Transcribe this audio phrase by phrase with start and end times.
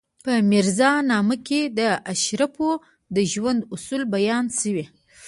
[0.23, 1.79] په میرزا نامه کې د
[2.13, 2.69] اشرافو
[3.15, 4.85] د ژوند اصول بیان شوي.